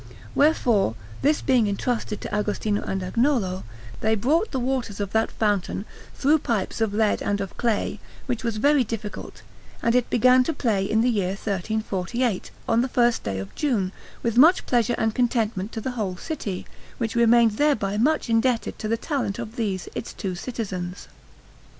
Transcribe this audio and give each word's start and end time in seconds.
Wherefore, 0.33 0.95
this 1.21 1.43
being 1.43 1.67
entrusted 1.67 2.21
to 2.21 2.33
Agostino 2.33 2.81
and 2.81 3.03
Agnolo, 3.03 3.63
they 3.99 4.15
brought 4.15 4.49
the 4.49 4.59
waters 4.59 4.99
of 4.99 5.11
that 5.11 5.29
fountain 5.29 5.85
through 6.15 6.39
pipes 6.39 6.81
of 6.81 6.91
lead 6.91 7.21
and 7.21 7.39
of 7.39 7.55
clay, 7.55 7.99
which 8.25 8.43
was 8.43 8.57
very 8.57 8.83
difficult, 8.83 9.43
and 9.83 9.93
it 9.93 10.09
began 10.09 10.43
to 10.45 10.53
play 10.53 10.83
in 10.83 11.01
the 11.01 11.09
year 11.11 11.35
1343, 11.35 12.41
on 12.67 12.81
the 12.81 12.87
first 12.89 13.21
day 13.21 13.37
of 13.37 13.53
June, 13.53 13.91
with 14.23 14.37
much 14.39 14.65
pleasure 14.65 14.95
and 14.97 15.13
contentment 15.13 15.71
to 15.71 15.79
the 15.81 15.91
whole 15.91 16.17
city, 16.17 16.65
which 16.97 17.15
remained 17.15 17.57
thereby 17.57 17.95
much 17.95 18.27
indebted 18.27 18.79
to 18.79 18.87
the 18.87 18.97
talent 18.97 19.37
of 19.37 19.55
these 19.55 19.87
its 19.93 20.13
two 20.13 20.33
citizens. 20.33 21.07